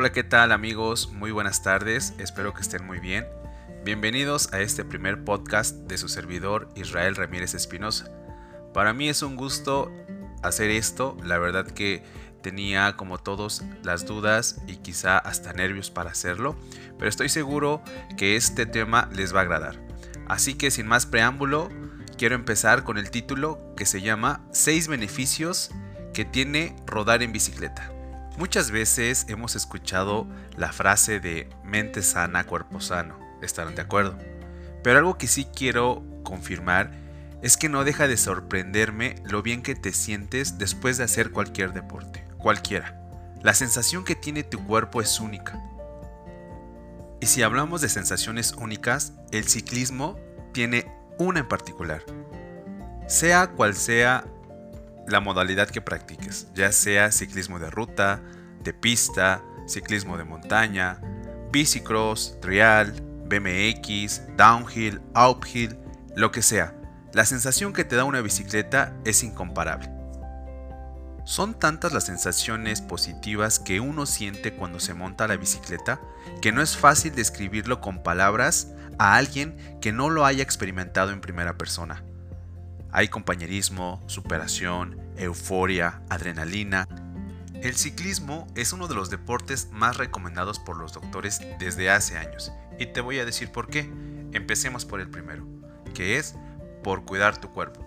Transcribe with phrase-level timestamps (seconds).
[0.00, 1.12] Hola, ¿qué tal amigos?
[1.12, 3.26] Muy buenas tardes, espero que estén muy bien.
[3.84, 8.10] Bienvenidos a este primer podcast de su servidor Israel Ramírez Espinosa.
[8.72, 9.92] Para mí es un gusto
[10.42, 12.02] hacer esto, la verdad que
[12.40, 16.56] tenía como todos las dudas y quizá hasta nervios para hacerlo,
[16.96, 17.82] pero estoy seguro
[18.16, 19.84] que este tema les va a agradar.
[20.28, 21.68] Así que sin más preámbulo,
[22.16, 25.70] quiero empezar con el título que se llama 6 beneficios
[26.14, 27.92] que tiene rodar en bicicleta.
[28.38, 30.26] Muchas veces hemos escuchado
[30.56, 34.16] la frase de mente sana, cuerpo sano, estarán de acuerdo.
[34.82, 36.90] Pero algo que sí quiero confirmar
[37.42, 41.72] es que no deja de sorprenderme lo bien que te sientes después de hacer cualquier
[41.72, 43.00] deporte, cualquiera.
[43.42, 45.58] La sensación que tiene tu cuerpo es única.
[47.20, 50.18] Y si hablamos de sensaciones únicas, el ciclismo
[50.52, 50.86] tiene
[51.18, 52.02] una en particular.
[53.06, 54.24] Sea cual sea
[55.10, 58.22] la modalidad que practiques, ya sea ciclismo de ruta,
[58.62, 61.00] de pista, ciclismo de montaña,
[61.52, 62.92] bicicross, trial,
[63.26, 65.78] BMX, downhill, uphill,
[66.16, 66.74] lo que sea.
[67.12, 69.90] La sensación que te da una bicicleta es incomparable.
[71.24, 76.00] Son tantas las sensaciones positivas que uno siente cuando se monta la bicicleta
[76.40, 81.20] que no es fácil describirlo con palabras a alguien que no lo haya experimentado en
[81.20, 82.04] primera persona.
[82.92, 86.88] Hay compañerismo, superación, euforia, adrenalina.
[87.54, 92.52] El ciclismo es uno de los deportes más recomendados por los doctores desde hace años
[92.78, 93.90] y te voy a decir por qué.
[94.32, 95.46] Empecemos por el primero,
[95.94, 96.34] que es
[96.82, 97.86] por cuidar tu cuerpo.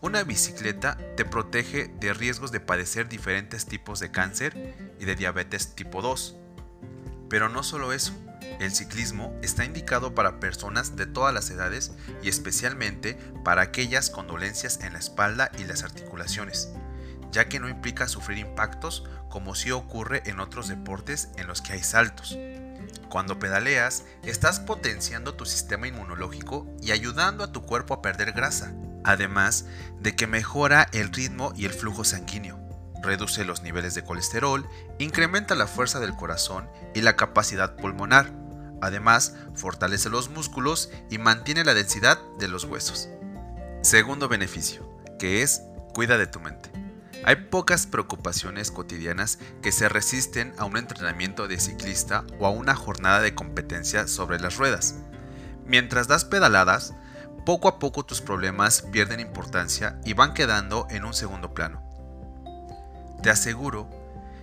[0.00, 5.76] Una bicicleta te protege de riesgos de padecer diferentes tipos de cáncer y de diabetes
[5.76, 6.36] tipo 2.
[7.28, 8.12] Pero no solo eso,
[8.60, 14.26] el ciclismo está indicado para personas de todas las edades y especialmente para aquellas con
[14.26, 16.70] dolencias en la espalda y las articulaciones,
[17.30, 21.72] ya que no implica sufrir impactos como si ocurre en otros deportes en los que
[21.72, 22.36] hay saltos.
[23.08, 28.72] Cuando pedaleas, estás potenciando tu sistema inmunológico y ayudando a tu cuerpo a perder grasa,
[29.04, 29.66] además
[30.00, 32.61] de que mejora el ritmo y el flujo sanguíneo,
[33.02, 34.68] reduce los niveles de colesterol,
[34.98, 38.32] incrementa la fuerza del corazón y la capacidad pulmonar.
[38.80, 43.08] Además, fortalece los músculos y mantiene la densidad de los huesos.
[43.82, 45.62] Segundo beneficio, que es
[45.92, 46.70] cuida de tu mente.
[47.24, 52.74] Hay pocas preocupaciones cotidianas que se resisten a un entrenamiento de ciclista o a una
[52.74, 54.96] jornada de competencia sobre las ruedas.
[55.64, 56.94] Mientras das pedaladas,
[57.46, 61.91] poco a poco tus problemas pierden importancia y van quedando en un segundo plano.
[63.22, 63.88] Te aseguro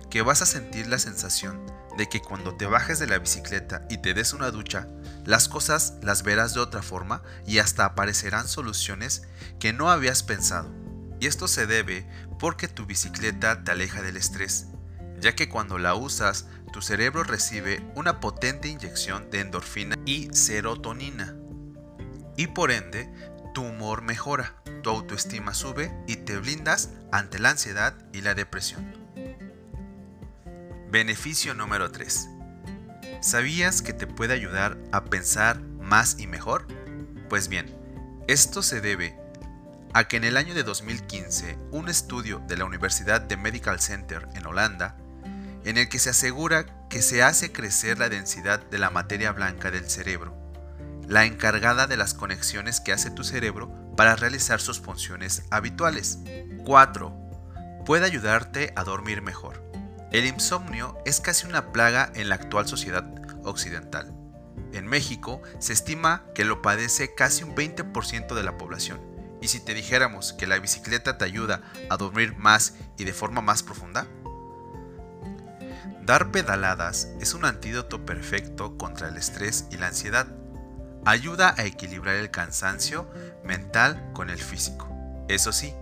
[0.08, 1.66] que vas a sentir la sensación
[1.98, 4.88] de que cuando te bajes de la bicicleta y te des una ducha,
[5.26, 9.24] las cosas las verás de otra forma y hasta aparecerán soluciones
[9.58, 10.70] que no habías pensado.
[11.20, 12.08] Y esto se debe
[12.38, 14.68] porque tu bicicleta te aleja del estrés,
[15.20, 21.36] ya que cuando la usas, tu cerebro recibe una potente inyección de endorfina y serotonina.
[22.38, 23.12] Y por ende,
[23.52, 28.94] tu humor mejora, tu autoestima sube y te blindas ante la ansiedad y la depresión.
[30.90, 32.28] Beneficio número 3.
[33.20, 36.66] ¿Sabías que te puede ayudar a pensar más y mejor?
[37.28, 37.74] Pues bien,
[38.26, 39.16] esto se debe
[39.92, 44.28] a que en el año de 2015 un estudio de la Universidad de Medical Center
[44.34, 44.96] en Holanda,
[45.64, 49.70] en el que se asegura que se hace crecer la densidad de la materia blanca
[49.70, 50.39] del cerebro,
[51.10, 56.20] la encargada de las conexiones que hace tu cerebro para realizar sus funciones habituales.
[56.64, 57.14] 4.
[57.84, 59.62] Puede ayudarte a dormir mejor.
[60.12, 63.04] El insomnio es casi una plaga en la actual sociedad
[63.44, 64.14] occidental.
[64.72, 69.10] En México se estima que lo padece casi un 20% de la población
[69.42, 73.40] ¿Y si te dijéramos que la bicicleta te ayuda a dormir más y de forma
[73.40, 74.06] más profunda?
[76.02, 80.39] Dar pedaladas es un antídoto perfecto contra el estrés y la ansiedad.
[81.04, 83.10] Ayuda a equilibrar el cansancio
[83.44, 84.88] mental con el físico.
[85.28, 85.74] Eso sí,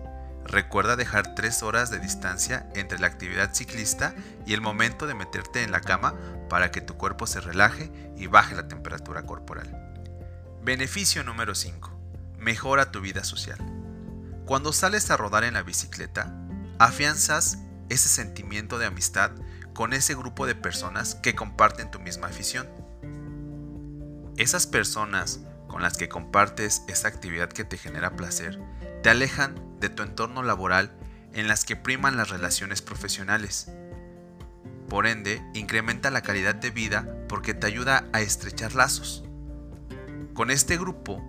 [0.44, 4.14] recuerda dejar 3 horas de distancia entre la actividad ciclista
[4.46, 6.14] y el momento de meterte en la cama
[6.48, 9.74] para que tu cuerpo se relaje y baje la temperatura corporal.
[10.62, 11.98] Beneficio número 5
[12.38, 13.58] mejora tu vida social.
[14.46, 16.32] Cuando sales a rodar en la bicicleta,
[16.78, 19.32] afianzas ese sentimiento de amistad
[19.74, 22.66] con ese grupo de personas que comparten tu misma afición.
[24.38, 28.58] Esas personas con las que compartes esa actividad que te genera placer
[29.02, 30.90] te alejan de tu entorno laboral
[31.34, 33.70] en las que priman las relaciones profesionales.
[34.88, 39.24] Por ende, incrementa la calidad de vida porque te ayuda a estrechar lazos.
[40.34, 41.22] Con este grupo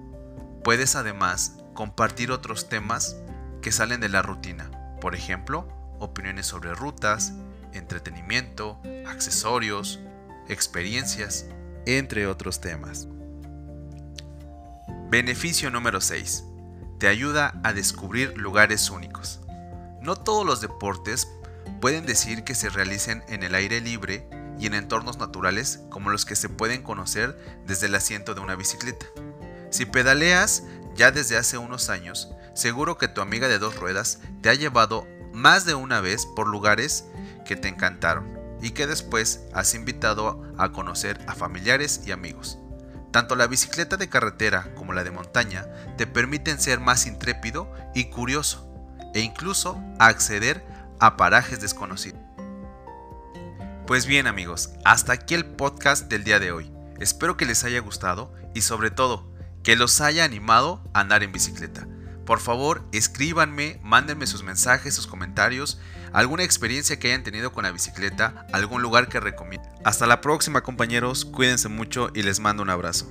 [0.64, 3.16] Puedes además compartir otros temas
[3.62, 4.70] que salen de la rutina,
[5.00, 5.68] por ejemplo,
[6.00, 7.34] opiniones sobre rutas,
[7.74, 10.00] entretenimiento, accesorios,
[10.48, 11.48] experiencias,
[11.86, 13.08] entre otros temas.
[15.10, 16.44] Beneficio número 6.
[17.00, 19.40] Te ayuda a descubrir lugares únicos.
[20.02, 21.28] No todos los deportes
[21.82, 24.30] pueden decir que se realicen en el aire libre
[24.60, 28.56] y en entornos naturales como los que se pueden conocer desde el asiento de una
[28.56, 29.06] bicicleta.
[29.72, 30.64] Si pedaleas
[30.96, 35.08] ya desde hace unos años, seguro que tu amiga de dos ruedas te ha llevado
[35.34, 37.06] más de una vez por lugares
[37.46, 42.58] que te encantaron y que después has invitado a conocer a familiares y amigos.
[43.12, 45.66] Tanto la bicicleta de carretera como la de montaña
[45.98, 48.68] te permiten ser más intrépido y curioso
[49.14, 50.64] e incluso acceder
[51.00, 52.22] a parajes desconocidos.
[53.88, 56.72] Pues bien amigos, hasta aquí el podcast del día de hoy.
[57.00, 59.34] Espero que les haya gustado y sobre todo
[59.64, 61.88] que los haya animado a andar en bicicleta.
[62.26, 65.80] Por favor, escríbanme, mándenme sus mensajes, sus comentarios,
[66.14, 69.70] alguna experiencia que hayan tenido con la bicicleta, algún lugar que recomienden.
[69.84, 73.08] Hasta la próxima compañeros, cuídense mucho y les mando un abrazo.